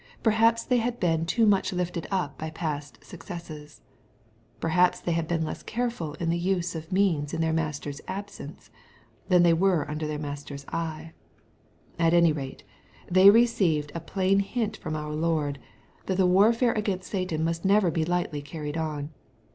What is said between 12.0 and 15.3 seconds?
any rate they receive a plain hint from our